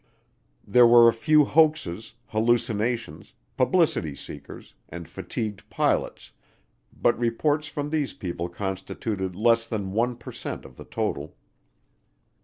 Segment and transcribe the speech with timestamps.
[0.65, 6.31] There were a few hoaxes, hallucinations, publicity seekers, and fatigued pilots,
[6.91, 11.35] but reports from these people constituted less than 1 per cent of the total.